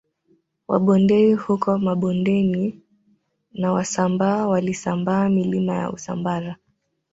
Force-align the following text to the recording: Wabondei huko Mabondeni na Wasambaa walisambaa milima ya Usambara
Wabondei 0.67 1.33
huko 1.33 1.77
Mabondeni 1.77 2.79
na 3.53 3.71
Wasambaa 3.71 4.47
walisambaa 4.47 5.29
milima 5.29 5.73
ya 5.75 5.91
Usambara 5.91 6.55